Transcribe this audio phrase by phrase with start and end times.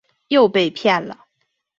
[0.29, 1.25] 又被骗了